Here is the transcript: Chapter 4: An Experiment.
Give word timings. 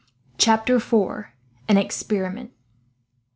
Chapter 0.39 0.79
4: 0.79 1.31
An 1.69 1.77
Experiment. 1.77 2.53